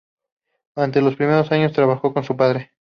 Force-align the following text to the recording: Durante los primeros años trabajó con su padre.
Durante 0.75 0.99
los 0.99 1.15
primeros 1.15 1.51
años 1.51 1.73
trabajó 1.73 2.11
con 2.11 2.23
su 2.23 2.35
padre. 2.35 2.71